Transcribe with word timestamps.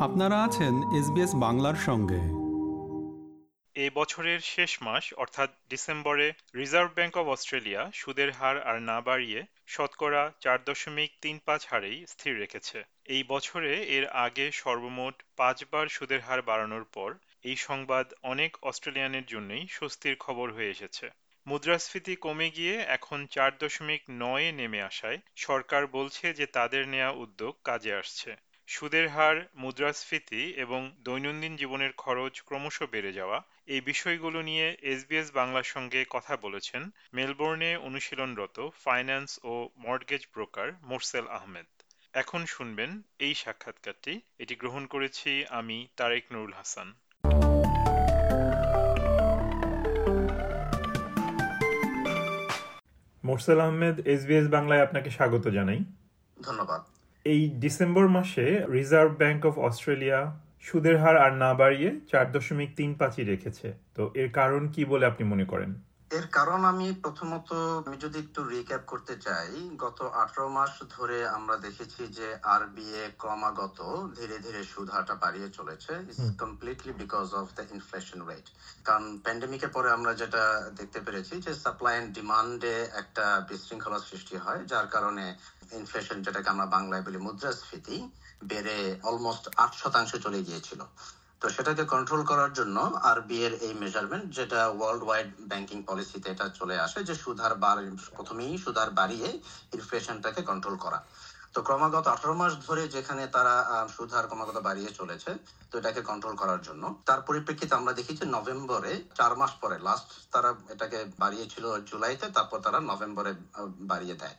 আপনারা 0.00 0.44
আছেন 0.44 0.74
এসবিএস 0.92 1.34
বাংলার 1.34 1.74
সঙ্গে। 1.74 2.20
এ 3.74 3.90
বছরের 3.94 4.40
শেষ 4.40 4.82
মাস, 4.82 5.14
অর্থাৎ 5.14 5.50
ডিসেম্বরে, 5.70 6.32
রিজার্ভ 6.56 6.90
ব্যাংক 6.94 7.16
অব 7.16 7.28
অস্ট্রেলিয়া 7.28 7.90
সুদের 7.94 8.32
হার 8.32 8.62
আর 8.62 8.82
না 8.82 9.00
বাড়িয়ে 9.00 9.42
শতকরা 9.66 10.32
চার 10.40 10.58
দশমিক 10.64 11.10
তিন 11.22 11.38
পাঁচ 11.44 11.66
হারেই 11.66 12.06
স্থির 12.06 12.38
রেখেছে। 12.38 12.82
এই 13.04 13.24
বছরে 13.28 13.82
এর 13.82 14.08
আগে 14.08 14.50
সর্বমোট 14.52 15.22
পাঁচবার 15.36 15.88
সুদের 15.88 16.20
হার 16.20 16.42
বাড়ানোর 16.42 16.84
পর 16.94 17.14
এই 17.42 17.56
সংবাদ 17.56 18.12
অনেক 18.22 18.58
অস্ট্রেলিয়ানের 18.62 19.26
জন্যই 19.26 19.66
স্বস্তির 19.70 20.16
খবর 20.16 20.52
হয়ে 20.52 20.70
এসেছে। 20.70 21.10
মুদ্রাস্ফীতি 21.46 22.16
কমে 22.16 22.50
গিয়ে 22.50 22.76
এখন 22.76 23.26
চার 23.26 23.50
দশমিক 23.58 24.02
নয়ে 24.10 24.52
নেমে 24.52 24.82
আসায় 24.82 25.18
সরকার 25.36 25.86
বলছে 25.86 26.34
যে 26.34 26.46
তাদের 26.46 26.88
নেয়া 26.88 27.10
উদ্যোগ 27.10 27.56
কাজে 27.64 27.94
আসছে। 27.94 28.47
সুদের 28.68 29.08
হার 29.08 29.48
মুদ্রাস্ফীতি 29.54 30.50
এবং 30.56 30.92
দৈনন্দিন 31.00 31.56
জীবনের 31.56 31.92
খরচ 31.92 32.42
ক্রমশ 32.46 32.82
বেড়ে 32.82 33.12
যাওয়া 33.12 33.42
এই 33.66 33.80
বিষয়গুলো 33.80 34.42
নিয়ে 34.42 34.76
এসবিএস 34.82 35.30
বাংলার 35.34 35.62
সঙ্গে 35.62 36.04
কথা 36.10 36.36
বলেছেন 36.36 36.90
মেলবোর্নে 37.14 37.76
অনুশীলনরত 37.76 38.68
ফাইন্যান্স 38.84 39.40
ও 39.44 39.68
মর্টগেজ 39.76 40.26
ব্রোকার 40.34 40.72
মোরসেল 40.82 41.26
আহমেদ। 41.28 41.66
এখন 42.12 42.46
শুনবেন 42.46 43.02
এই 43.18 43.34
সাক্ষাৎকারটি। 43.34 44.20
এটি 44.38 44.54
গ্রহণ 44.54 44.86
করেছি 44.86 45.44
আমি 45.50 45.86
তারেক 45.96 46.24
নুরুল 46.32 46.52
হাসান। 46.52 46.94
মোরসেল 53.24 53.60
আহমেদ 53.60 54.08
এসবিএস 54.08 54.48
বাংলায় 54.48 54.82
আপনাকে 54.82 55.10
স্বাগত 55.10 55.48
জানাই। 55.48 55.78
ধন্যবাদ। 56.42 56.97
এই 57.32 57.40
ডিসেম্বর 57.62 58.06
মাসে 58.08 58.44
রিজার্ভ 58.76 59.10
ব্যাংক 59.18 59.40
অফ 59.46 59.54
অস্ট্রেলিয়া 59.58 60.18
সুদের 60.60 60.96
হার 60.98 61.16
আর 61.16 61.32
না 61.42 61.50
বাড়িয়ে 61.54 61.88
চার 62.10 62.26
দশমিক 62.32 62.70
তিন 62.76 62.90
পাঁচই 63.00 63.24
রেখেছে। 63.24 63.66
তো 63.96 64.02
এর 64.14 64.28
কারণ 64.38 64.62
কি 64.74 64.82
বলে 64.84 65.04
আপনি 65.06 65.24
মনে 65.32 65.44
করেন? 65.44 65.70
এর 66.10 66.26
কারণ 66.32 66.60
আমি 66.64 66.86
প্রথমত 67.02 67.48
আমি 67.80 67.96
যদি 67.96 68.16
একটু 68.18 68.40
রিক্যাপ 68.44 68.82
করতে 68.86 69.14
চাই 69.26 69.50
গত 69.76 69.98
আঠারো 70.22 70.46
মাস 70.48 70.72
ধরে 70.90 71.18
আমরা 71.28 71.56
দেখেছি 71.56 72.02
যে 72.18 72.28
আরবিএ 72.54 73.02
ক্রমাগত 73.18 73.78
ধীরে 74.16 74.36
ধীরে 74.38 74.60
সুদ 74.64 74.88
হারটা 74.90 75.14
বাড়িয়ে 75.14 75.48
চলেছে। 75.50 75.92
Completely 76.38 76.92
because 76.92 77.28
of 77.34 77.46
the 77.54 77.64
inflation 77.74 78.18
rate 78.28 78.46
কারণ 78.84 79.04
প্যান্ডেমিকের 79.24 79.72
পরে 79.76 79.88
আমরা 79.92 80.12
যেটা 80.14 80.42
দেখতে 80.76 80.98
পেরেছি 81.00 81.34
যে 81.40 81.52
সাপ্লাই 81.54 81.94
অ্যান্ড 81.94 82.10
ডিমান্ডে 82.14 82.74
একটা 83.00 83.24
বিশৃঙ্খলা 83.48 84.00
সৃষ্টি 84.00 84.36
হয় 84.36 84.60
যার 84.64 84.86
কারণে 84.86 85.24
ইনফ্লেশন 85.72 86.16
যেটাকে 86.22 86.48
আমরা 86.50 86.66
বাংলায় 86.66 87.04
বলি 87.06 87.18
মুদ্রাস্ফীতি 87.18 87.98
বেড়ে 88.44 88.78
অলমোস্ট 89.02 89.44
আট 89.56 89.72
শতাংশ 89.74 90.10
চলে 90.24 90.40
গিয়েছিল। 90.42 90.80
তো 91.42 91.46
সেটাকে 91.48 91.84
কন্ট্রোল 91.84 92.22
করার 92.24 92.50
জন্য 92.52 92.76
আরবি 93.10 93.36
এর 93.44 93.52
এই 93.66 93.72
মেজারমেন্ট 93.74 94.26
যেটা 94.34 94.60
ওয়ার্ল্ড 94.68 95.02
ওয়াইড 95.04 95.28
ব্যাংকিং 95.50 95.78
পলিসিতে 95.82 96.26
এটা 96.30 96.46
চলে 96.58 96.76
আসে, 96.78 96.98
যে 97.04 97.14
সুধার 97.14 97.52
বার, 97.54 97.76
প্রথমেই 98.16 98.54
সুধার 98.58 98.88
বাড়িয়ে 98.90 99.28
ইনফ্লেশনটাকে 99.72 100.40
কন্ট্রোল 100.42 100.76
করা। 100.76 100.98
তো 101.54 101.58
ক্রমাগত 101.66 102.06
আঠারো 102.14 102.34
মাস 102.40 102.52
ধরে 102.66 102.82
যেখানে 102.88 103.22
তারা 103.36 103.54
সুধার 103.96 104.24
ক্রমাগত 104.28 104.58
বাড়িয়ে 104.68 104.90
চলেছে 104.98 105.30
তো 105.70 105.74
এটাকে 105.80 106.00
কন্ট্রোল 106.10 106.34
করার 106.42 106.60
জন্য। 106.62 106.82
তার 107.08 107.20
পরিপ্রেক্ষিতে 107.28 107.74
আমরা 107.74 107.92
দেখি 107.98 108.12
যে 108.20 108.24
নভেম্বরে 108.36 108.92
চার 109.18 109.32
মাস 109.40 109.52
পরে 109.62 109.76
লাস্ট 109.86 110.08
তারা 110.34 110.50
এটাকে 110.74 110.98
বাড়িয়েছিল 111.18 111.64
জুলাইতে 111.90 112.26
তারপর 112.36 112.58
তারা 112.66 112.78
নভেম্বরে 112.90 113.32
বাড়িয়ে 113.90 114.16
দেয়। 114.22 114.36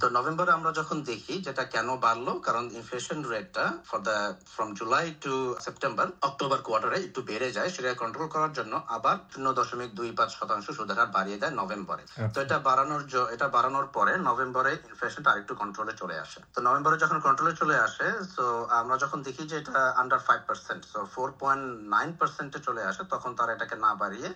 তো 0.00 0.06
নভেম্বরে 0.16 0.50
আমরা 0.52 0.70
যখন 0.72 0.96
দেখি 1.10 1.34
যেটা 1.46 1.64
কেন 1.74 1.88
বাড়লো 1.96 2.32
কারণ 2.46 2.64
ইনফ্লেশন 2.78 3.18
রেটটা 3.32 3.64
for 3.88 4.00
the 4.08 4.16
from 4.54 4.68
July 4.74 5.06
to 5.24 5.34
September 5.66 6.06
October 6.28 6.58
কোয়ার্টারে 6.66 6.98
একটু 7.06 7.20
বেড়ে 7.22 7.48
যায় 7.52 7.70
সেটা 7.74 7.88
কন্ট্রোল 7.94 8.28
করার 8.34 8.52
জন্য 8.52 8.72
আবার 8.96 9.16
শূন্য 9.32 9.48
দশমিক 9.58 9.90
দুই 9.94 10.10
পাঁচ 10.18 10.30
শতাংশ 10.38 10.66
সুদের 10.70 10.98
হার 10.98 11.10
বাড়িয়ে 11.16 11.40
দেয় 11.42 11.54
নভেম্বরে। 11.60 12.02
তো 12.06 12.22
আচ্ছা। 12.24 12.40
এটা 12.44 12.56
বাড়ানোর 12.68 13.02
এটা 13.34 13.46
বাড়ানোর 13.48 13.86
পরে 13.96 14.12
নভেম্বরে 14.28 14.72
ইনফ্লেশনটা 14.90 15.30
আরেকটু 15.32 15.54
কন্ট্রোলে 15.54 15.94
চলে 16.02 16.16
আসে। 16.18 16.41
তো 16.54 16.58
নভেম্বরে 16.66 16.96
যখন 17.04 17.18
কন্ট্রোলে 17.26 17.54
চলে 17.60 17.76
আসে 17.86 18.06
তো 18.36 18.44
আমরা 18.80 18.96
যখন 19.02 19.18
দেখি 19.26 19.42
যে 19.50 19.56
এটা 19.62 19.78
under 20.00 20.20
five 20.26 20.40
percent 20.48 20.82
so 20.92 20.98
four 21.14 21.28
point 21.40 21.64
nine 21.94 22.10
পার্সেন্টে 22.20 22.58
চলে 22.66 22.82
আসে 22.90 23.02
তখন 23.12 23.30
তারা 23.38 23.50
এটাকে 23.56 23.76
না 23.86 23.92
বাড়িয়ে 24.02 24.28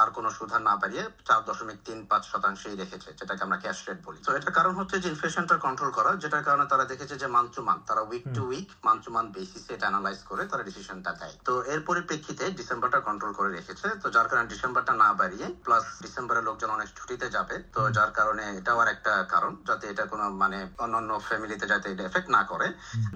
আর 0.00 0.08
কোনো 0.16 0.28
সুধার 0.38 0.62
না 0.68 0.74
বাড়িয়ে 0.82 1.04
চার 1.28 1.40
দশমিক 1.48 1.78
তিন 1.86 1.98
পাঁচ 2.10 2.22
শতাংশই 2.32 2.76
রেখেছে 2.82 3.08
যেটাকে 3.18 3.42
আমরা 3.46 3.58
ক্যাশ 3.64 3.78
রেট 3.86 4.00
বলি। 4.06 4.18
তো 4.26 4.30
এটার 4.38 4.54
কারণ 4.58 4.72
হচ্ছে 4.80 4.96
যে 5.02 5.08
ইনফ্লেশনটা 5.12 5.56
কন্ট্রোল 5.66 5.90
করা 5.98 6.10
যেটার 6.22 6.44
কারণে 6.48 6.64
তারা 6.72 6.84
দেখেছে 6.92 7.14
যে 7.22 7.26
মান্থ 7.36 7.50
টু 7.56 7.60
মান্থ 7.68 7.82
তারা 7.90 8.02
week 8.10 8.24
to 8.36 8.42
week 8.50 8.68
month 8.86 9.00
to 9.04 9.10
month 9.16 9.28
বেসিসে 9.36 9.72
এটা 9.76 9.86
অ্যানালাইজ 9.88 10.20
করে 10.30 10.42
তারা 10.50 10.62
ডিসিশনটা 10.68 11.10
দেয়। 11.20 11.34
তো 11.46 11.52
এর 11.72 11.80
পরিপ্রেক্ষিতে 11.88 12.44
ডিসেম্বরটা 12.60 13.00
কন্ট্রোল 13.08 13.32
করে 13.38 13.50
রেখেছে 13.58 13.88
তো 14.02 14.06
যার 14.14 14.26
কারণে 14.30 14.46
ডিসেম্বরটা 14.52 14.92
না 15.02 15.08
বাড়িয়ে 15.20 15.46
প্লাস 15.66 15.84
ডিসেম্বরে 16.04 16.40
লোকজন 16.48 16.70
অনেক 16.76 16.88
ছুটিতে 16.98 17.26
যাবে 17.36 17.56
তো 17.74 17.80
যার 17.96 18.10
কারণে 18.18 18.44
এটাও 18.60 18.78
আর 18.82 18.88
একটা 18.94 19.12
কারণ 19.34 19.52
যাতে 19.68 19.84
এটা 19.92 20.04
কোনো 20.12 20.24
মানে 20.42 20.58
অন্যান্য 20.84 21.10
ফ্যামিলিতে 21.30 21.66
যাতে 21.72 21.86
এটা 21.92 22.04
এফেক্ট 22.06 22.28
না 22.36 22.42
করে 22.50 22.66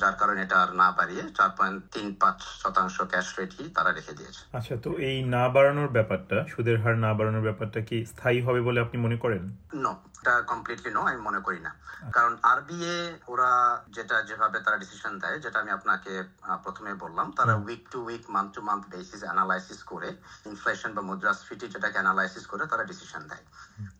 যার 0.01 0.15
কারণে 0.21 0.41
এটা 0.47 0.57
আর 0.63 0.71
না 0.83 0.89
বাড়িয়ে 0.99 1.25
চার 1.39 1.51
পয়েন্ট 1.59 1.79
তিন 1.95 2.07
পাঁচ 2.23 2.39
শতাংশ 2.63 2.97
ক্যাশ 3.13 3.27
রেটই 3.39 3.67
তারা 3.77 3.91
রেখে 3.99 4.17
দিয়েছে। 4.19 4.41
আচ্ছা 4.59 4.75
তো 4.85 4.91
এই 5.09 5.17
না 5.35 5.45
বাড়ানোর 5.55 5.91
ব্যাপারটা 5.97 6.39
সুদের 6.53 6.79
হার 6.83 6.97
না 7.05 7.11
বাড়ানোর 7.19 7.47
ব্যাপারটা 7.49 7.81
কি 7.89 7.97
স্থায়ী 8.13 8.39
হবে 8.47 8.61
বলে 8.69 8.79
আপনি 8.85 8.97
মনে 9.05 9.17
করেন? 9.25 9.43
নো 9.85 9.93
এটা 10.21 10.35
কমপ্লিটলি 10.53 10.91
নো 10.97 11.03
আমি 11.11 11.21
মনে 11.29 11.41
করি 11.47 11.61
না। 11.67 11.73
কারণ 12.17 12.33
আরবিএ 12.53 12.97
ওরা 13.33 13.51
যেটা 13.97 14.17
যেভাবে 14.29 14.59
তারা 14.65 14.77
ডিসিশন 14.85 15.13
দেয় 15.23 15.39
যেটা 15.45 15.59
আমি 15.63 15.73
আপনাকে 15.79 16.13
প্রথমে 16.65 16.93
বললাম 17.05 17.27
তারা 17.39 17.55
week 17.67 17.83
to 17.93 17.99
week 18.09 18.25
month 18.35 18.51
to 18.57 18.61
month 18.69 18.83
basis 18.95 19.21
analysis 19.27 19.81
করে 19.93 20.09
ইনফ্লেশন 20.51 20.91
বা 20.97 21.03
মুদ্রাস্ফীতি 21.11 21.67
যেটাকে 21.75 21.99
অ্যানালাইসিস 22.01 22.45
করে 22.53 22.65
তারা 22.73 22.85
ডিসিশন 22.91 23.23
দেয়। 23.31 23.45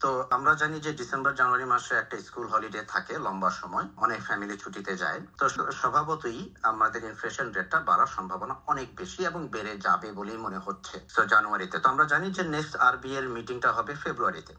তো 0.03 0.11
আমরা 0.37 0.53
জানি 0.63 0.77
যে 0.87 0.91
ডিসেম্বর 1.01 1.39
জানুয়ারি 1.41 1.67
মাসে 1.75 1.93
একটা 2.03 2.17
স্কুল 2.29 2.47
হলিডে 2.53 2.83
থাকে 2.95 3.15
লম্বা 3.27 3.51
সময় 3.61 3.87
অনেক 4.05 4.21
ফ্যামিলি 4.29 4.55
ছুটিতে 4.63 4.93
যায়। 5.03 5.21
তো 5.41 5.45
স্বভাবতই 5.81 6.41
আমাদের 6.71 7.03
ইনফ্লেশন 7.11 7.47
রেটটা 7.57 7.79
বাড়ার 7.89 8.11
সম্ভাবনা 8.17 8.55
অনেক 8.73 8.89
বেশি 9.01 9.21
এবং 9.31 9.41
বেড়ে 9.55 9.75
যাবে 9.87 10.09
বলেই 10.19 10.39
মনে 10.47 10.59
হচ্ছে। 10.67 10.97
তো 11.17 11.21
জানুয়ারিতে। 11.33 11.77
তো 11.83 11.87
আমরা 11.93 12.05
জানি 12.13 12.27
যে 12.37 12.43
নেক্সট 12.55 12.75
আরবিএ 12.89 13.19
এর 13.19 13.27
মিটিংটা 13.37 13.71
হবে 13.77 13.93
ফেব্রুয়ারিতে 14.03 14.55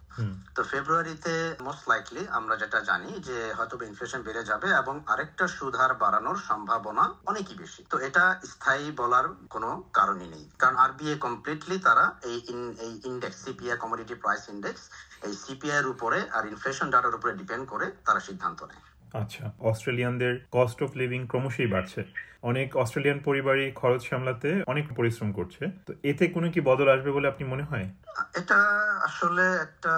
তো 0.55 0.61
ফেব্রুয়ারিতে 0.71 1.33
মোস্ট 1.65 1.83
লাইকলি 1.91 2.21
আমরা 2.39 2.55
যেটা 2.61 2.79
জানি 2.89 3.09
যে 3.27 3.37
হয়তো 3.57 3.75
ইনফ্লেশন 3.89 4.19
বেড়ে 4.27 4.43
যাবে 4.49 4.67
এবং 4.81 4.95
আরেকটা 5.13 5.45
সুধার 5.57 5.91
বাড়ানোর 6.03 6.37
সম্ভাবনা 6.49 7.03
অনেকই 7.31 7.55
বেশি। 7.63 7.81
তো 7.91 7.95
এটা 8.07 8.23
স্থায়ী 8.51 8.85
বলার 9.01 9.25
কোনো 9.53 9.69
কারণই 9.97 10.29
নেই। 10.35 10.45
কারণ 10.61 10.75
আরবিএ 10.85 11.15
কমপ্লিটলি 11.25 11.77
তারা 11.87 12.05
এই 12.29 12.37
এই 12.85 12.93
index 13.09 13.37
CPI 13.45 13.77
commodity 13.83 14.15
price 14.23 14.43
index 14.53 14.81
এই 15.27 15.33
সিপিআই 15.43 15.77
এর 15.81 15.87
উপরে 15.93 16.19
আর 16.37 16.43
ইনফ্লেশন 16.53 16.87
ডাটার 16.93 17.17
উপরে 17.17 17.31
ডিপেন্ড 17.41 17.65
করে 17.73 17.85
তারা 18.07 18.21
সিদ্ধান্ত 18.27 18.59
নেয়। 18.71 18.83
আচ্ছা 19.13 19.51
অস্ট্রেলিয়ানদের 19.59 20.39
কস্ট 20.51 20.83
অফ 20.83 20.91
লিভিং 20.97 21.27
ক্রমশই 21.27 21.67
বাড়ছে। 21.67 22.03
অনেক 22.43 22.77
অস্ট্রেলিয়ান 22.77 23.19
পরিবারই 23.19 23.71
খরচ 23.71 24.09
সামলাতে 24.09 24.63
অনেক 24.67 24.85
পরিশ্রম 24.95 25.31
করছে। 25.31 25.67
তো 25.85 25.93
এতে 26.03 26.27
কোনো 26.27 26.51
কি 26.51 26.61
বদল 26.61 26.87
আসবে 26.89 27.11
বলে 27.11 27.27
আপনি 27.27 27.43
মনে 27.47 27.63
হয়? 27.63 27.89
এটা 28.33 28.59
আসলে 29.03 29.55
একটা 29.65 29.93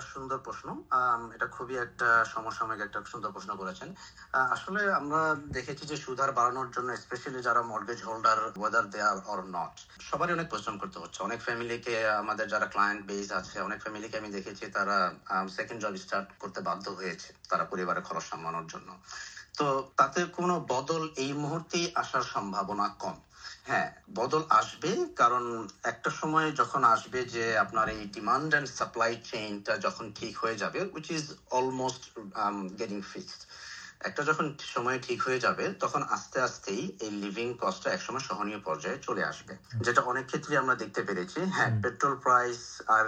সুন্দর 0.00 0.38
প্রশ্ন। 0.38 0.82
এটা 1.34 1.46
খুবই 1.46 1.76
একটা 1.76 2.24
সমসাময়িক 2.24 2.82
একটা 2.82 3.02
সুন্দর 3.04 3.30
প্রশ্ন 3.30 3.54
করেছেন। 3.56 3.94
আসলে 4.34 4.92
আমরা 4.92 5.36
দেখেছি 5.52 5.86
যে 5.86 5.96
সুধার 5.96 6.32
বাড়ানোর 6.32 6.70
জন্য 6.70 6.96
স্পেশালি 6.96 7.42
যারা 7.42 7.62
mortgage 7.62 8.02
holder 8.02 8.38
whether 8.56 8.90
they 8.90 9.02
or 9.02 9.40
not 9.56 9.74
সবারই 10.00 10.32
অনেক 10.32 10.50
পরিশ্রম 10.50 10.78
করতে 10.78 10.98
হচ্ছে। 10.98 11.22
অনেক 11.22 11.40
ফ্যামিলিকে 11.40 12.08
আমাদের 12.08 12.48
যারা 12.48 12.66
ক্লায়েন্ট 12.66 13.06
বেস 13.06 13.32
আছে, 13.32 13.60
অনেক 13.60 13.80
ফ্যামিলিকে 13.80 14.18
আমি 14.18 14.28
দেখেছি 14.28 14.66
তারা 14.66 14.96
সেকেন্ড 15.56 15.82
জব 15.82 15.94
স্টার্ট 15.96 16.28
করতে 16.38 16.60
বাধ্য 16.60 16.90
হয়েছে। 16.90 17.32
তারা 17.50 17.64
পরিবারের 17.64 18.02
খরচ 18.02 18.24
সামলানোর 18.32 18.66
জন্য। 18.68 18.88
তো 19.58 19.66
তাতে 19.98 20.20
কোনো 20.36 20.54
বদল 20.68 21.02
এই 21.16 21.32
মুহূর্তেই 21.42 21.86
আসার 21.94 22.24
সম্ভাবনা 22.26 22.86
কম। 22.98 23.16
হ্যাঁ 23.64 23.88
বদল 24.14 24.42
আসবে 24.52 24.90
কারণ 25.16 25.44
একটা 25.92 26.10
সময় 26.20 26.48
যখন 26.60 26.80
আসবে 26.94 27.20
যে 27.34 27.44
আপনার 27.64 27.86
এই 27.94 28.02
ডিমান্ড 28.14 28.48
অ্যান্ড 28.50 28.68
সাপ্লাই 28.78 29.12
চেইনটা 29.22 29.72
যখন 29.86 30.04
ঠিক 30.18 30.32
হয়ে 30.42 30.56
যাবে 30.56 30.78
which 30.92 31.06
is 31.10 31.24
almost 31.50 32.02
getting 32.80 32.98
fixed 33.10 33.40
একটা 34.02 34.22
যখন 34.22 34.44
সময় 34.66 34.98
ঠিক 34.98 35.18
হয়ে 35.22 35.38
যাবে 35.38 35.64
তখন 35.78 36.00
আস্তে 36.08 36.38
আস্তেই 36.40 36.82
এই 36.98 37.10
লিভিং 37.22 37.48
কস্টটা 37.58 37.88
একসময় 37.92 38.24
সহনীয় 38.28 38.60
পর্যায়ে 38.60 38.98
চলে 38.98 39.22
আসবে। 39.24 39.52
যেটা 39.80 40.00
অনেক 40.02 40.24
ক্ষেত্রে 40.26 40.52
আমরা 40.56 40.74
দেখতে 40.74 41.00
পেরেছি। 41.02 41.38
হ্যাঁ 41.54 41.70
পেট্রোল 41.82 42.14
প্রাইস 42.24 42.58
আর 42.88 43.04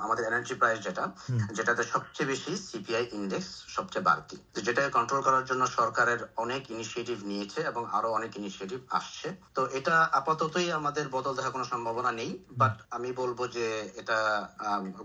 আমাদের 0.00 0.24
এনার্জি 0.26 0.54
প্রাইস 0.54 0.78
যেটা 0.80 1.04
যেটাতে 1.50 1.82
সবচেয়ে 1.92 2.28
বেশি 2.32 2.52
সিপিআই 2.68 3.04
ইন্ডেক্স 3.12 3.48
সবচেয়ে 3.76 4.06
বাড়তি। 4.08 4.36
যেটা 4.66 4.82
কন্ট্রোল 4.90 5.20
করার 5.22 5.44
জন্য 5.44 5.62
সরকারের 5.78 6.20
অনেক 6.36 6.62
ইনিশিয়েটিভ 6.70 7.16
নিয়েছে 7.24 7.60
এবং 7.62 7.82
আরও 7.90 8.08
অনেক 8.10 8.30
ইনিশিয়েটিভ 8.36 8.80
আসছে। 8.90 9.26
তো 9.56 9.62
এটা 9.70 9.94
আপাততই 10.12 10.68
আমাদের 10.72 11.04
বদল 11.08 11.32
দেখার 11.34 11.52
কোনো 11.52 11.66
সম্ভাবনা 11.72 12.10
নেই। 12.12 12.30
বাট 12.60 12.74
আমি 12.90 13.08
বলব 13.12 13.38
যে 13.48 13.66
এটা 14.00 14.18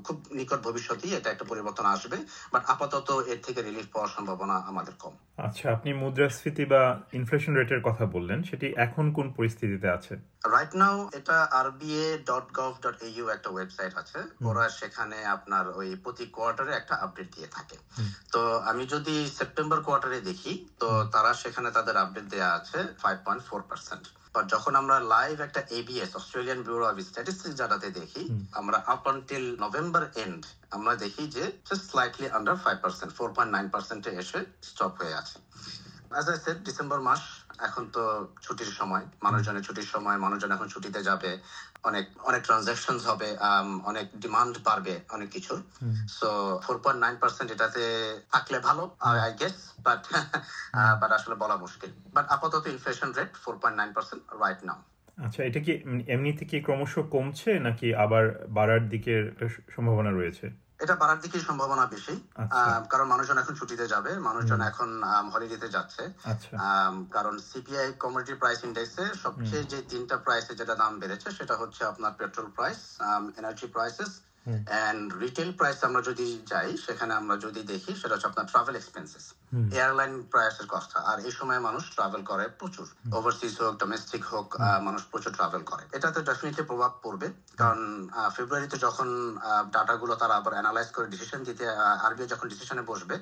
খুব 0.05 0.17
নিকট 0.31 0.59
ভবিষ্যতেই 0.59 1.11
এটা 1.13 1.29
একটা 1.31 1.45
পরিবর্তন 1.45 1.85
আসবে। 1.95 2.17
বাট 2.53 2.63
আপাতত 2.67 3.07
এর 3.27 3.39
থেকে 3.41 3.59
রিলিফ 3.61 3.87
পাওয়ার 3.91 4.13
সম্ভাবনা 4.15 4.55
আমাদের 4.67 4.95
কম। 4.95 5.15
আচ্ছা 5.37 5.71
আপনি 5.71 5.93
মুদ্রাস্ফীতি 5.93 6.65
বা 6.65 7.01
ইনফ্লেশন 7.13 7.55
রেটের 7.55 7.81
কথা 7.81 8.05
বললেন 8.05 8.43
সেটি 8.43 8.73
এখন 8.77 9.11
কোন 9.11 9.33
পরিস্থিতিতে 9.33 9.87
আছে? 9.89 10.15
রাইট 10.45 10.75
নাও 10.75 11.09
এটা 11.13 11.47
rba.gov.au 11.67 13.29
একটা 13.29 13.49
ওয়েবসাইট 13.49 13.97
আছে। 13.97 14.19
ওরা 14.45 14.69
সেখানে 14.69 15.25
আপনার 15.25 15.69
ওই 15.69 15.95
প্রতি 15.95 16.25
কোয়ার্টারে 16.25 16.73
একটা 16.73 16.95
আপডেট 16.95 17.35
দিয়ে 17.35 17.47
থাকে। 17.47 17.77
তো 18.31 18.59
আমি 18.59 18.85
যদি 18.85 19.29
সেপ্টেম্বর 19.29 19.79
কোয়ার্টারে 19.81 20.21
দেখি 20.21 20.67
তো 20.79 20.87
তারা 21.11 21.33
সেখানে 21.33 21.71
তাদের 21.71 21.97
আপডেট 21.97 22.23
দেয়া 22.23 22.49
আছে 22.53 22.79
5.4% 23.03 24.24
যখন 24.43 24.75
আমরা 24.75 24.99
লাইভ 24.99 25.35
একটা 25.41 25.61
ABS 25.69 26.11
Australian 26.15 26.59
Bureau 26.63 26.85
of 26.87 26.95
Statistics 26.99 27.57
ডাটাতে 27.57 27.89
দেখি 27.89 28.23
আমরা 28.51 28.77
আপ 28.85 29.03
আনটিল 29.07 29.45
নভেম্বর 29.59 30.03
এন্ড 30.15 30.41
আমরা 30.71 30.93
দেখি 30.95 31.23
যে 31.27 31.43
just 31.67 31.83
slightly 31.91 32.27
under 32.29 32.55
five 32.55 32.77
percent 32.81 33.11
four 33.13 33.29
point 33.35 33.51
nine 33.51 33.67
পার্সেন্টে 33.69 34.11
এসে 34.11 34.39
স্টপ 34.61 34.93
হয়ে 34.99 35.13
আছে। 35.13 35.37
অ্যাজ 36.13 36.25
আই 36.31 36.37
সেড 36.45 36.57
ডিসেম্বর 36.67 36.99
মাস 37.07 37.21
এখন 37.67 37.83
তো 37.95 38.03
ছুটির 38.45 38.71
সময় 38.79 39.05
মানুষজনের 39.25 39.63
ছুটির 39.67 39.89
সময় 39.93 40.17
মানুষজন 40.25 40.51
এখন 40.55 40.67
ছুটিতে 40.73 40.99
যাবে 41.09 41.31
অনেক 41.89 42.05
অনেক 42.29 42.41
ট্রানজাকশন 42.47 42.95
হবে 43.07 43.29
অনেক 43.89 44.05
ডিমান্ড 44.23 44.53
বাড়বে 44.67 44.95
অনেক 45.15 45.29
কিছুর 45.35 45.59
so 46.17 46.29
four 46.65 46.77
point 46.83 47.01
nine 47.05 47.15
percent 47.21 47.49
এটাতে 47.55 47.83
থাকলে 48.33 48.57
ভালো 48.67 48.83
আই 49.25 49.31
গেস 49.41 49.57
বাট 49.87 50.01
বাট 51.01 51.11
আসলে 51.17 51.35
বলা 51.43 51.55
মুশকিল। 51.63 51.91
বাট 52.15 52.25
আপাতত 52.35 52.63
inflation 52.73 53.09
rate 53.17 53.31
four 53.43 53.55
point 53.61 53.77
nine 53.81 53.91
percent 53.95 54.21
right 54.43 54.61
now 54.69 54.79
আচ্ছা 55.17 55.41
এটা 55.49 55.59
কি 55.65 55.71
এমনিতে 56.15 56.43
কি 56.51 56.57
ক্রমশ 56.65 56.93
কমছে 57.15 57.51
নাকি 57.67 57.87
আবার 58.03 58.23
বাড়ার 58.57 58.83
দিকের 58.93 59.23
সম্ভাবনা 59.75 60.11
রয়েছে? 60.11 60.45
এটা 60.79 60.95
বাড়ার 61.01 61.19
দিকে 61.21 61.37
সম্ভাবনা 61.39 61.85
বেশি 61.85 62.15
কারণ 62.91 63.05
মানুষজন 63.07 63.37
এখন 63.37 63.53
ছুটিতে 63.55 63.85
যাবে 63.87 64.11
মানুষজন 64.27 64.61
এখন 64.61 64.89
হলিডেতে 65.33 65.67
যাচ্ছে। 65.69 66.03
কারণ 67.11 67.35
সিপিআই 67.49 67.87
কমোডিটি 68.03 68.33
প্রাইস 68.33 68.59
ইন্ডেক্সে 68.63 69.05
সবচেয়ে 69.23 69.63
যে 69.71 69.79
তিনটা 69.91 70.15
প্রাইসে 70.25 70.53
যেটা 70.55 70.75
দাম 70.75 70.93
বেড়েছে 71.01 71.27
সেটা 71.37 71.55
হচ্ছে 71.61 71.81
আপনার 71.91 72.11
petrol 72.19 72.47
price 72.55 72.79
energy 73.39 73.67
prices 73.75 74.11
and 74.83 75.05
retail 75.23 75.49
price 75.59 75.79
আমরা 75.83 76.01
যদি 76.09 76.27
যাই 76.51 76.69
সেখানে 76.77 77.13
আমরা 77.13 77.35
যদি 77.37 77.61
দেখি 77.63 77.91
সেটা 77.95 78.13
হচ্ছে 78.13 78.29
আপনার 78.29 78.49
ট্রাভেল 78.51 78.75
এক্সপেন্সেস 78.77 79.25
এয়ারলাইন 79.77 80.13
প্রাইসের 80.31 80.67
কথা। 80.67 80.97
আর 81.11 81.17
এই 81.27 81.33
সময় 81.39 81.61
মানুষ 81.67 81.83
ট্রাভেল 81.95 82.21
করে 82.23 82.45
প্রচুর। 82.59 82.87
ওভারসিজ 83.17 83.53
হোক 83.61 83.73
ডোমেস্টিক 83.83 84.23
হোক 84.33 84.47
মানুষ 84.87 85.01
প্রচুর 85.11 85.31
ট্রাভেল 85.33 85.61
করে। 85.63 85.83
এটাতে 85.97 86.19
ডেফিনেটলি 86.21 86.63
প্রভাব 86.71 86.91
পড়বে। 87.03 87.27
কারণ 87.57 87.79
ফেব্রুয়ারিতে 88.35 88.77
যখন 88.77 89.07
ডাটাগুলো 89.71 90.13
তারা 90.15 90.35
আবার 90.35 90.53
অ্যানালাইজ 90.53 90.89
করে 90.95 91.07
ডিসিশন 91.07 91.39
দিতে 91.43 91.63
আরবিআই 92.05 92.31
যখন 92.33 92.47
ডিসিশনে 92.47 92.81
বসবে 92.81 93.15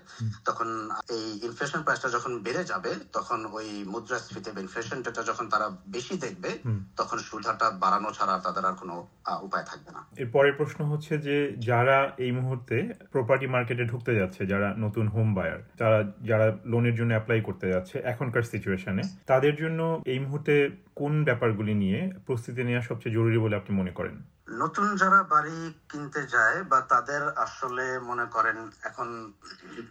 তখন 0.46 0.68
এই 1.16 1.26
ইনফ্লেশন 1.48 1.82
প্রাইসটা 1.84 2.10
যখন 2.10 2.32
বেড়ে 2.40 2.64
যাবে 2.64 2.92
তখন 3.14 3.40
ওই 3.58 3.68
মুদ্রাস্ফীতি 3.84 4.50
বা 4.52 4.60
ইনফ্লেশন 4.62 4.98
ডেটা 5.02 5.22
যখন 5.24 5.46
তারা 5.50 5.68
বেশি 5.88 6.16
দেখবে 6.18 6.50
তখন 6.98 7.18
সুদহারটা 7.20 7.68
বাড়ানো 7.84 8.10
ছাড়া 8.12 8.36
তাদের 8.40 8.64
আর 8.66 8.74
কোনো 8.74 8.96
উপায় 9.42 9.66
থাকবে 9.66 9.92
না। 9.92 10.02
এর 10.22 10.30
পরের 10.32 10.54
প্রশ্ন 10.54 10.80
হচ্ছে 10.86 11.13
যে 11.18 11.54
যারা 11.60 12.12
এই 12.18 12.32
মুহূর্তে 12.32 12.94
প্রপার্টি 13.12 13.48
মার্কেটে 13.48 13.86
ঢুকতে 13.86 14.16
যাচ্ছে, 14.16 14.46
যারা 14.46 14.74
নতুন 14.78 15.08
হোম 15.08 15.36
বায়ার 15.36 15.60
তারা, 15.78 16.04
যারা 16.22 16.58
লোনের 16.66 16.96
জন্য 16.96 17.12
অ্যাপ্লাই 17.14 17.42
করতে 17.42 17.68
যাচ্ছে 17.68 18.00
এখনকার 18.00 18.42
সিচুয়েশনে 18.44 19.02
তাদের 19.28 19.56
জন্য 19.56 20.02
এই 20.06 20.20
মুহূর্তে 20.20 20.70
কোন 20.96 21.24
ব্যাপারগুলি 21.24 21.74
নিয়ে 21.74 22.12
প্রস্তুতি 22.26 22.64
নেওয়া 22.64 22.82
সবচেয়ে 22.82 23.16
জরুরি 23.16 23.38
বলে 23.38 23.56
আপনি 23.56 23.76
মনে 23.76 23.92
করেন? 23.92 24.16
নতুন 24.50 24.96
যারা 24.96 25.24
বাড়ি 25.24 25.74
কিনতে 25.90 26.22
যায় 26.28 26.64
বা 26.64 26.82
তাদের 26.82 27.22
আসলে 27.36 28.00
মনে 28.00 28.26
করেন 28.26 28.70
এখন 28.84 29.34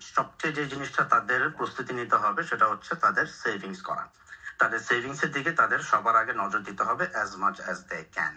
সবচেয়ে 0.00 0.52
যে 0.52 0.66
জিনিসটা 0.66 1.02
তাদের 1.04 1.50
প্রস্তুতি 1.50 1.94
নিতে 1.94 2.16
হবে 2.16 2.42
সেটা 2.42 2.66
হচ্ছে 2.66 2.94
তাদের 2.94 3.26
সেভিংস 3.26 3.82
করা। 3.82 4.04
তাদের 4.62 4.80
সেভিংস 4.88 5.20
এর 5.24 5.30
দিকে 5.36 5.50
তাদের 5.60 5.80
সবার 5.90 6.16
আগে 6.16 6.32
নজর 6.42 6.60
দিতে 6.68 6.82
হবে 6.88 7.04
as 7.14 7.30
much 7.42 7.56
as 7.60 7.78
they 7.90 7.98
can 8.14 8.34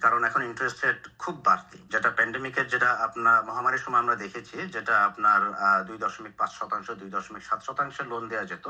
কারণ 0.00 0.20
এখন 0.28 0.40
ইন্টারেস্ট 0.42 0.78
রেট 0.80 1.00
খুব 1.22 1.34
বাড়তি। 1.44 1.78
যেটা 1.92 2.10
প্যান্ডেমিকের 2.16 2.66
যেটা 2.72 2.90
আপনার 3.06 3.38
মহামারীর 3.48 3.84
সময় 3.84 4.02
আমরা 4.02 4.16
দেখেছি 4.16 4.56
যেটা 4.74 4.94
আপনার 5.04 5.40
দুই 5.88 5.98
দশমিক 5.98 6.34
পাঁচ 6.40 6.52
শতাংশ 6.60 6.86
দুই 7.00 7.10
দশমিক 7.16 7.42
সাত 7.44 7.60
শতাংশের 7.66 8.06
লোন 8.06 8.22
দেওয়া 8.28 8.46
যেত 8.52 8.66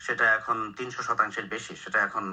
সেটা 0.00 0.24
এখন 0.38 0.56
তিনশো 0.78 1.00
শতাংশের 1.02 1.46
বেশি 1.54 1.72
সেটা 1.76 1.98
এখন 1.98 2.24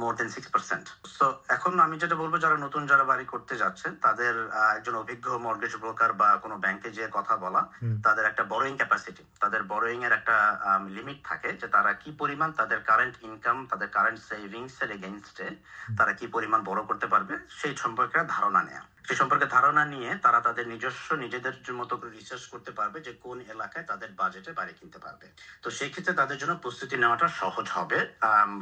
মোর 0.00 0.12
দেন 0.18 0.28
সিক্স 0.28 0.48
পার্সেন্ট 0.54 0.86
তো 1.18 1.26
এখন 1.48 1.72
আমি 1.80 1.96
যেটা 1.98 2.16
বলব 2.22 2.34
যারা 2.44 2.56
নতুন 2.56 2.82
যারা 2.86 3.04
বাড়ি 3.04 3.24
করতে 3.24 3.54
যাচ্ছে 3.62 3.86
তাদের 4.02 4.34
একজন 4.76 4.94
অভিজ্ঞ 4.94 5.26
মর্গেজ 5.38 5.74
ব্রোকার 5.76 6.10
বা 6.20 6.28
কোনো 6.36 6.56
ব্যাংকে 6.58 6.88
যে 6.90 7.04
কথা 7.12 7.34
বলা 7.36 7.62
তাদের 8.06 8.24
একটা 8.26 8.42
বড়োয়িং 8.44 8.74
ক্যাপাসিটি 8.76 9.22
তাদের 9.40 9.62
বড়োয়িং 9.62 10.00
এর 10.04 10.14
একটা 10.18 10.36
লিমিট 10.96 11.18
থাকে 11.24 11.50
যে 11.60 11.66
তারা 11.76 11.90
কি 12.02 12.10
পরিমাণ 12.20 12.50
তাদের 12.52 12.78
কারেন্ট 12.88 13.14
ইনকাম 13.28 13.47
ইনকাম 13.48 13.70
তাদের 13.72 13.88
কারেন্ট 13.96 14.20
সেভিংস 14.28 14.76
এর 14.84 14.90
এগেনস্টে 14.96 15.46
তারা 15.98 16.12
কি 16.18 16.26
পরিমাণ 16.34 16.60
বড় 16.70 16.80
করতে 16.88 17.06
পারবে, 17.12 17.34
সেই 17.58 17.74
সম্পর্কে 17.82 18.18
ধারণা 18.34 18.60
নেয়া। 18.68 18.82
সে 19.06 19.14
সম্পর্কে 19.20 19.46
ধারণা 19.56 19.82
নিয়ে 19.94 20.10
তারা 20.24 20.38
তাদের 20.46 20.64
নিজস্ব 20.72 21.08
নিজেদের 21.24 21.54
মতো 21.80 21.94
করে 21.98 22.10
রিসার্চ 22.10 22.44
করতে 22.52 22.70
পারবে 22.78 22.98
যে 23.06 23.12
কোন 23.24 23.36
এলাকায় 23.54 23.86
তাদের 23.90 24.10
বাজেটে 24.20 24.50
বাড়ি 24.58 24.72
কিনতে 24.78 24.98
পারবে। 25.04 25.26
তো 25.62 25.68
সেই 25.76 25.90
ক্ষেত্রে 25.92 26.14
তাদের 26.20 26.38
জন্য 26.40 26.54
প্রস্তুতি 26.64 26.96
নেওয়াটা 27.02 27.28
সহজ 27.40 27.66
হবে 27.76 27.98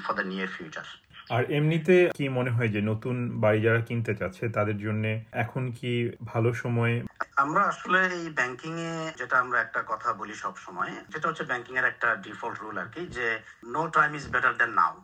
ফর 0.05 0.13
দ্য 0.19 0.25
নিয়ার 0.31 0.51
ফিউচার 0.57 0.87
আর 1.31 1.43
এমনিতে 1.51 1.95
কি 2.15 2.29
মনে 2.29 2.51
হয় 2.51 2.69
যে 2.69 2.81
নতুন 2.81 3.17
বাড়ি 3.41 3.61
যারা 3.61 3.81
কিনতে 3.81 4.15
চাচ্ছে, 4.15 4.49
তাদের 4.49 4.79
জন্য 4.79 5.05
এখন 5.33 5.63
কি 5.71 5.93
ভালো 6.25 6.51
সময়? 6.55 6.95
আমরা 7.37 7.63
আসলে 7.63 8.01
এই 8.19 8.27
ব্যাংকিং 8.31 8.73
এ 8.81 9.13
যেটা 9.17 9.39
আমরা 9.39 9.61
একটা 9.61 9.81
কথা 9.87 10.13
বলি 10.13 10.35
সব 10.35 10.55
সময় 10.57 10.93
যেটা 11.09 11.29
হচ্ছে 11.29 11.45
ব্যাংকিং 11.45 11.75
এর 11.77 11.85
একটা 11.85 12.09
ডিফল্ট 12.17 12.57
রুল 12.61 12.77
আর 12.79 12.87
কি, 12.87 13.07
যে 13.07 13.27
no 13.65 13.83
time 13.89 14.11
is 14.15 14.25
better 14.33 14.55
than 14.57 14.71
now 14.71 14.95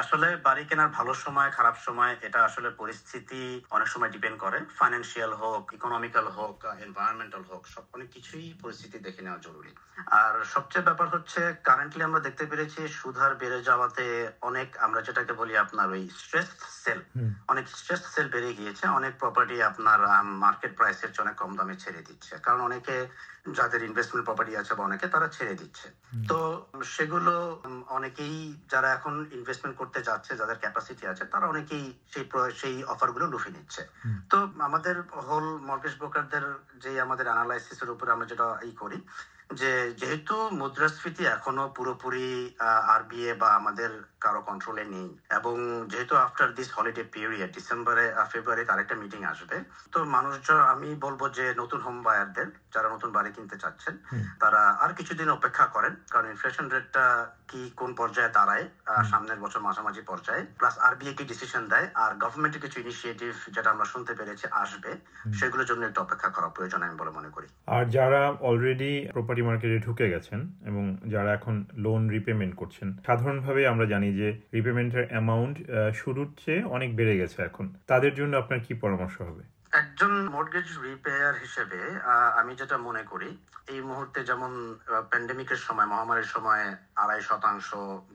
আসলে 0.00 0.28
বাড়ি 0.46 0.62
কেনার 0.64 0.90
ভালো 0.90 1.12
সময় 1.16 1.50
খারাপ 1.50 1.76
সময় 1.86 2.12
এটা 2.26 2.38
আসলে 2.48 2.68
পরিস্থিতি 2.80 3.40
অনেক 3.70 3.88
সময় 3.88 4.10
ডিপেন্ড 4.14 4.36
করে। 4.38 4.58
ফাইন্যান্সিয়াল 4.78 5.32
হোক 5.40 5.62
ইকোনমিক্যাল 5.72 6.26
হোক 6.36 6.54
এনভায়রনমেন্টাল 6.78 7.42
হোক 7.50 7.62
সব 7.66 7.84
অনেক 7.92 8.08
কিছুই 8.14 8.46
পরিস্থিতি 8.62 8.96
দেখে 9.06 9.20
নেওয়া 9.22 9.40
জরুরি। 9.46 9.72
আর 10.20 10.34
সবচেয়ে 10.54 10.86
ব্যাপার 10.88 11.06
হচ্ছে 11.08 11.40
কারেন্টলি 11.64 12.02
আমরা 12.04 12.20
দেখতে 12.26 12.44
পেরেছি 12.50 12.80
সুধার 12.98 13.32
বেড়ে 13.40 13.58
যাওয়াতে 13.62 14.04
অনেক 14.42 14.68
আমরা 14.80 15.00
যেটাকে 15.06 15.32
বলি 15.32 15.54
আপনার 15.56 15.86
ওই 15.90 16.02
স্ট্রেস 16.18 16.48
সেল 16.82 17.00
অনেক 17.48 17.64
স্ট্রেস 17.72 18.02
সেল 18.14 18.26
বেড়ে 18.28 18.50
গিয়েছে। 18.52 18.84
অনেক 18.98 19.12
প্রপার্টি 19.22 19.56
আপনার 19.70 19.98
মার্কেট 20.44 20.72
প্রাইসের 20.76 21.10
চেয়ে 21.10 21.24
অনেক 21.24 21.36
কম 21.36 21.50
দামে 21.56 21.74
ছেড়ে 21.82 22.00
দিচ্ছে। 22.02 22.32
কারণ 22.38 22.60
অনেকে 22.68 22.94
যাদের 23.54 23.80
ইনভেস্টমেন্ট 23.82 24.24
প্রপার্টি 24.28 24.52
আছে 24.56 24.72
বা 24.74 24.82
অনেকে 24.84 25.06
তারা 25.14 25.28
ছেড়ে 25.28 25.54
দিচ্ছে। 25.54 25.86
তো 26.28 26.38
সেগুলো 26.94 27.34
অনেকেই 27.90 28.36
যারা 28.80 28.96
এখন 28.96 29.14
ইনভেস্টমেন্ট 29.36 29.74
করতে 29.76 29.98
যাচ্ছে 30.08 30.32
যাদের 30.40 30.58
ক্যাপাসিটি 30.58 31.04
আছে 31.06 31.24
তারা 31.32 31.46
অনেকেই 31.46 31.84
সেই 32.12 32.24
সেই 32.60 32.76
অফারগুলো 32.92 33.24
লুফে 33.32 33.50
নিচ্ছে। 33.50 33.82
তো 34.30 34.36
আমাদের 34.66 34.94
হোল 35.26 35.46
মর্গেজ 35.68 35.94
ব্রোকারদের 36.00 36.44
যে 36.82 36.90
আমাদের 37.00 37.26
অ্যানালাইসিসের 37.28 37.92
উপর 37.94 38.06
আমরা 38.14 38.26
যেটা 38.30 38.46
ই 38.62 38.72
করি 38.74 38.98
যে 39.50 39.72
যেহেতু 40.00 40.34
মুদ্রাস্ফীতি 40.52 41.22
এখনও 41.26 41.66
পুরোপুরি 41.68 42.28
আরবিএ 42.94 43.32
বা 43.34 43.48
আমাদের 43.54 43.90
কারও 44.20 44.40
কন্ট্রোলে 44.40 44.84
নেই 44.84 45.08
এবং 45.30 45.54
যেহেতু 45.88 46.14
আফটার 46.16 46.50
দিস 46.54 46.68
হলিডে 46.76 47.04
পিরিয়ড 47.04 47.50
ডিসেম্বরে 47.54 48.04
ফেব্রুয়ারি 48.30 48.64
তার 48.64 48.78
একটা 48.78 48.94
মিটিং 48.94 49.20
আসবে 49.24 49.56
তো 49.92 49.98
মানুষজন 50.04 50.58
আমি 50.72 50.88
বলব 50.94 51.20
যে 51.28 51.44
নতুন 51.58 51.80
হোম 51.80 51.96
বায়ারদের 52.02 52.48
যারা 52.74 52.88
নতুন 52.88 53.10
বাড়ি 53.12 53.30
কিনতে 53.32 53.56
চাচ্ছেন 53.58 53.94
তারা 54.40 54.62
আর 54.80 54.90
কিছুদিন 54.92 55.28
অপেক্ষা 55.28 55.66
করেন 55.66 55.92
কারণ 56.10 56.26
ইনফ্লেশন 56.30 56.66
রেটটা 56.68 57.04
কি 57.48 57.70
কোন 57.76 57.90
পর্যায়ে 57.94 58.34
দাঁড়ায় 58.34 58.64
সামনের 59.10 59.38
বছর 59.40 59.60
মাঝামাঝি 59.60 60.02
পর্যায়ে 60.02 60.42
প্লাস 60.58 60.74
আরবিআই 60.78 61.14
কি 61.14 61.24
ডিসিশন 61.24 61.62
দেয় 61.68 61.86
আর 61.94 62.12
গভর্নমেন্টের 62.14 62.62
কিছু 62.62 62.76
ইনিশিয়েটিভ 62.80 63.32
যেটা 63.54 63.68
আমরা 63.70 63.84
শুনতে 63.84 64.12
পেরেছি 64.14 64.46
আসবে 64.62 64.90
সেগুলোর 65.38 65.66
জন্য 65.66 65.82
একটু 65.86 66.00
অপেক্ষা 66.02 66.28
করা 66.28 66.48
প্রয়োজন 66.48 66.80
আমি 66.82 66.96
বলে 66.98 67.10
মনে 67.10 67.30
করি। 67.30 67.46
আর 67.66 67.84
যারা 67.90 68.22
অলরেডি 68.40 68.92
প্রপার্টি 69.12 69.39
মার্কেটে 69.48 69.78
ঢুকে 69.86 70.06
গেছেন 70.14 70.40
এবং 70.70 70.84
যারা 71.14 71.30
এখন 71.38 71.54
লোন 71.84 72.02
রিপেমেন্ট 72.16 72.54
করছেন, 72.60 72.88
সাধারণভাবে 73.06 73.62
আমরা 73.72 73.86
জানি 73.92 74.08
যে 74.20 74.28
রিপেমেন্টের 74.56 75.04
অ্যামাউন্ট 75.12 75.56
শুরুর 76.00 76.28
চেয়ে 76.42 76.62
অনেক 76.76 76.90
বেড়ে 76.98 77.14
গেছে 77.20 77.38
এখন। 77.48 77.66
তাদের 77.90 78.12
জন্য 78.18 78.32
আপনার 78.42 78.60
কি 78.66 78.72
পরামর্শ 78.82 79.16
হবে? 79.28 79.42
একজন 79.80 80.12
মর্গেজ 80.34 80.68
রিপেয়ার 80.86 81.34
হিসেবে 81.44 81.80
আমি 82.40 82.52
যেটা 82.60 82.76
মনে 82.88 83.02
করি, 83.10 83.30
এই 83.72 83.80
মুহূর্তে 83.90 84.20
যেমন 84.30 84.52
প্যান্ডেমিকের 85.10 85.60
সময়, 85.66 85.88
মহামারীর 85.92 86.32
সময় 86.34 86.64
আড়াই 87.02 87.22
শতাংশ 87.28 87.68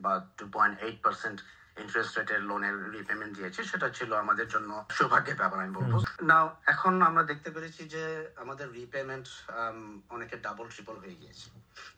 বা 0.04 0.12
two 0.38 0.44
point 0.54 0.76
eight 0.86 0.98
percent 1.04 1.38
interest 1.76 2.12
রেটের 2.18 2.42
লোনের 2.42 2.76
রিপেমেন্ট 2.90 3.32
দিয়েছে 3.38 3.60
সেটা 3.64 3.88
ছিল 3.90 4.10
আমাদের 4.14 4.46
জন্য 4.48 4.70
সৌভাগ্যের 4.90 5.36
ব্যাপার 5.36 5.58
আমি 5.60 5.72
বলব। 5.74 5.94
না 6.22 6.38
এখন 6.66 6.92
আমরা 7.02 7.22
দেখতে 7.22 7.48
পেরেছি 7.50 7.82
যে 7.88 8.04
আমাদের 8.36 8.66
রিপেমেন্ট 8.72 9.26
অনেকে 10.10 10.36
ডাবল 10.36 10.66
ট্রিপল 10.68 10.96
হয়ে 10.98 11.18
গিয়েছে। 11.20 11.48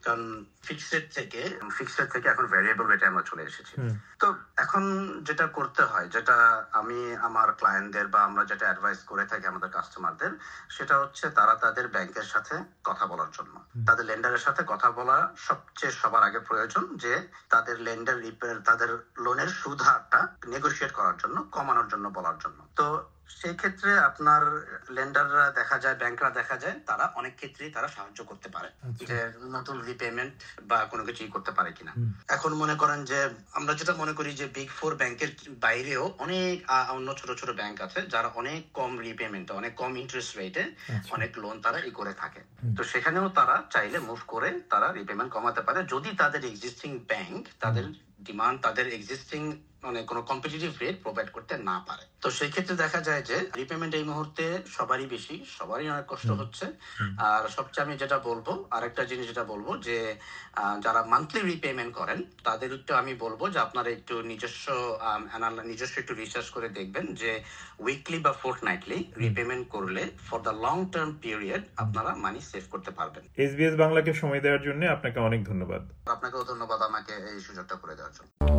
কারণ 0.05 0.45
ফিক্সড 0.63 1.05
থেকে 1.15 1.59
ফিক্সড 1.79 2.09
থেকে 2.09 2.29
এখন 2.29 2.47
ভ্যারিয়েবল 2.47 2.87
রেটে 2.87 3.07
আমরা 3.07 3.23
চলে 3.23 3.43
এসেছি। 3.43 3.75
তো 4.19 4.35
এখন 4.57 4.83
যেটা 5.23 5.47
করতে 5.47 5.83
হয় 5.83 6.07
যেটা 6.09 6.67
আমি 6.73 7.17
আমার 7.17 7.53
ক্লায়েন্টদের 7.53 8.07
বা 8.09 8.23
আমরা 8.23 8.45
যেটা 8.45 8.67
অ্যাডভাইস 8.67 9.03
করে 9.05 9.25
থাকি 9.25 9.47
আমাদের 9.47 9.69
কাস্টমারদের 9.69 10.31
সেটা 10.69 10.99
হচ্ছে 10.99 11.31
তারা 11.31 11.55
তাদের 11.55 11.89
ব্যাংকের 11.89 12.23
সাথে 12.23 12.55
কথা 12.85 13.07
বলার 13.07 13.31
জন্য। 13.33 13.55
তাদের 13.87 14.05
লেন্ডারের 14.05 14.39
সাথে 14.39 14.63
কথা 14.67 14.91
বলা 14.91 15.33
সবচেয়ে 15.37 15.93
সবার 15.93 16.23
আগে 16.23 16.39
প্রয়োজন 16.39 16.97
যে 16.97 17.23
তাদের 17.49 17.81
লেন্ডার 17.81 18.17
তাদের 18.65 18.99
লোনের 19.19 19.49
সুদ 19.49 19.83
হারটা 19.83 20.29
নেগোসিয়েট 20.47 20.93
করার 20.93 21.17
জন্য 21.17 21.43
কমানোর 21.51 21.89
জন্য 21.89 22.09
বলার 22.09 22.37
জন্য। 22.39 22.59
তো 22.77 22.87
সেই 23.29 23.55
ক্ষেত্রে 23.55 23.99
আপনার 23.99 24.43
লেন্ডাররা 24.91 25.51
দেখা 25.51 25.79
যায় 25.79 25.95
ব্যাংকরা 25.95 26.31
দেখা 26.31 26.57
যায় 26.57 26.75
তারা 26.87 27.13
অনেক 27.15 27.37
ক্ষেত্রেই 27.37 27.71
তারা 27.71 27.89
সাহায্য 27.89 28.25
করতে 28.25 28.49
পারে 28.49 28.69
আচ্ছা। 28.69 29.05
যে 29.07 29.33
নতুন 29.51 29.83
রিপেমেন্ট 29.83 30.35
বা 30.63 30.85
কোনো 30.85 31.05
কিছু 31.05 31.29
করতে 31.29 31.51
পারে 31.51 31.73
কিনা। 31.73 31.93
এখন 32.29 32.55
মনে 32.55 32.75
করেন 32.75 33.05
যে 33.05 33.29
আমরা 33.53 33.75
যেটা 33.75 33.95
মনে 33.95 34.13
করি 34.13 34.35
যে 34.35 34.47
বিগ 34.47 34.69
ফোর 34.69 34.95
ব্যাংকের 34.95 35.31
বাইরেও 35.61 36.15
অনেক 36.19 36.71
অন্য 36.91 37.15
ছোট 37.15 37.31
ছোট 37.39 37.51
ব্যাংক 37.51 37.81
আছে 37.81 38.03
যারা 38.03 38.29
অনেক 38.29 38.61
কম 38.75 38.99
রিপেমেন্ট 38.99 39.51
অনেক 39.51 39.75
কম 39.75 39.97
ইন্টারেস্ট 39.97 40.37
রেটে 40.37 40.63
আচ্ছা। 40.63 41.15
অনেক 41.15 41.39
লোন 41.39 41.61
তারা 41.61 41.79
ই 41.79 41.91
করে 41.91 42.13
থাকে। 42.15 42.41
তো 42.77 42.85
সেখানেও 42.85 43.29
তারা 43.29 43.63
চাইলে 43.71 43.99
মুভ 43.99 44.19
করে 44.27 44.61
তারা 44.71 44.93
রিপেমেন্ট 44.93 45.33
কমাতে 45.33 45.61
পারে। 45.61 45.85
যদি 45.85 46.17
তাদের 46.17 46.45
এক্সিস্টিং 46.45 46.99
ব্যাংক 46.99 47.49
তাদের 47.61 47.85
ডিমান্ড 48.21 48.61
তাদের 48.61 48.89
এক্সিস্টিং 48.89 49.57
মানে 49.83 49.99
কোনো 50.11 50.21
কম্পিটিটিভ 50.31 50.71
রেট 50.83 50.97
প্রোভাইড 51.05 51.29
করতে 51.37 51.55
না 51.71 51.77
পারে। 51.89 52.05
তো 52.23 52.29
সেই 52.39 52.51
ক্ষেত্রে 52.55 52.75
দেখা 52.85 53.01
যায় 53.09 53.23
যে 53.31 53.37
রিপেমেন্ট 53.61 53.93
এই 53.99 54.05
মুহূর্তে 54.11 54.45
সবারই 54.77 55.07
বেশি 55.15 55.37
সবারই 55.59 55.89
অনেক 55.95 56.07
কষ্ট 56.13 56.31
হচ্ছে। 56.41 56.67
আর 57.29 57.43
সবচেয়ে 57.57 57.85
আমি 57.87 57.95
যেটা 58.03 58.19
বলব 58.29 58.47
আরেকটা 58.77 59.03
জিনিস 59.11 59.27
যেটা 59.31 59.45
বলব 59.53 59.69
যে 59.89 59.99
যারা 60.85 61.01
মান্থলি 61.13 61.41
রিপেমেন্ট 61.43 61.93
করেন 62.01 62.19
তাদের 62.47 62.71
একটু 62.79 62.93
আমি 63.01 63.13
বলব 63.25 63.41
যে 63.55 63.59
আপনারা 63.67 63.89
একটু 63.97 64.15
নিজস্ব 64.31 64.67
নিজস্ব 65.71 65.95
একটু 65.99 66.15
রিসার্চ 66.15 66.49
করে 66.57 66.69
দেখবেন 66.79 67.07
যে 67.23 67.33
উইকলি 67.87 68.19
বা 68.27 68.33
ফোর্থ 68.41 68.59
নাইটলি 68.69 68.99
রিপেমেন্ট 69.25 69.65
করলে 69.75 70.03
for 70.29 70.39
the 70.47 70.55
long 70.67 70.77
term 70.93 71.11
period 71.23 71.63
আপনারা 71.85 72.11
মানি 72.25 72.41
সেভ 72.51 72.65
করতে 72.73 72.91
পারবেন। 72.99 73.25
এসবিএস 73.45 73.75
বাংলাকে 73.83 74.11
সময় 74.23 74.43
দেওয়ার 74.45 74.63
জন্য 74.67 74.83
আপনাকে 74.97 75.19
অনেক 75.29 75.41
ধন্যবাদ। 75.51 75.83
আপনাকেও 76.15 76.43
ধন্যবাদ 76.51 76.81
আমাকে 76.91 77.13
এই 77.31 77.39
সুযোগটা 77.47 77.75
করে 77.83 77.97
দেওয়ার 77.99 78.17
জন্য। 78.19 78.58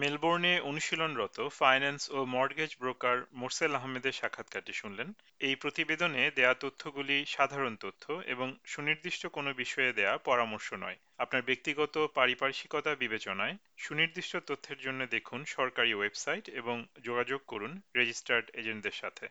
মেলবোর্নে 0.00 0.54
অনুশীলনরত 0.60 1.36
ফাইন্যান্স 1.58 2.02
ও 2.10 2.18
মর্গেজ 2.24 2.72
ব্রোকার 2.80 3.16
মোরসেল 3.32 3.72
আহমেদের 3.74 4.12
সাক্ষাৎকারটি 4.12 4.72
শুনলেন। 4.72 5.08
এই 5.40 5.54
প্রতিবেদনে 5.54 6.22
দেয়া 6.36 6.54
তথ্যগুলি 6.54 7.16
সাধারণ 7.26 7.76
তথ্য 7.80 8.04
এবং 8.26 8.48
সুনির্দিষ্ট 8.64 9.22
কোনো 9.26 9.50
বিষয়ে 9.54 9.92
দেয়া 9.92 10.14
পরামর্শ 10.18 10.68
নয়। 10.72 10.98
আপনার 11.18 11.42
ব্যক্তিগত 11.42 11.94
পারিপার্শ্বিকতা 12.14 12.94
বিবেচনায় 12.94 13.54
সুনির্দিষ্ট 13.76 14.36
তথ্যের 14.46 14.78
জন্য 14.84 15.00
দেখুন 15.06 15.44
সরকারি 15.44 15.94
ওয়েবসাইট 15.94 16.44
এবং 16.60 16.76
যোগাযোগ 17.04 17.40
করুন 17.46 17.72
রেজিস্টার্ড 17.96 18.46
এজেন্টদের 18.54 18.96
সাথে। 19.00 19.24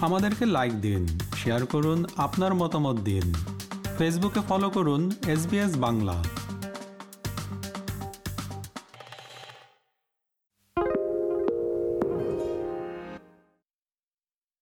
আমাদেরকে 0.00 0.44
লাইক 0.46 0.74
দিন 0.80 1.02
শেয়ার 1.36 1.66
করুন, 1.66 1.98
আপনার 2.16 2.52
মতামত 2.54 2.96
দিন। 3.00 3.26
ফেসবুকে 3.98 4.40
ফলো 4.48 4.68
করুন 4.70 5.02
এসবিএস 5.26 5.72
বাংলা 5.76 6.16